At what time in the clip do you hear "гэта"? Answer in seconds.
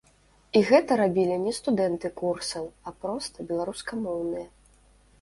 0.69-0.97